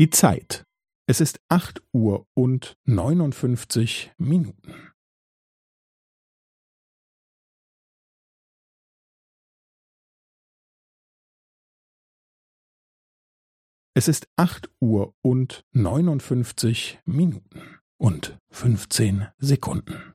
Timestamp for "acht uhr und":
1.50-2.78, 14.38-15.66